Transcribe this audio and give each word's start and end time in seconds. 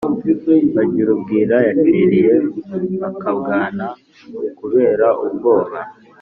Bagirubwira 0.75 1.55
yaciririye 1.67 2.35
akabwana 3.09 3.85
kubera 4.59 5.07
ubwoba 5.25 5.79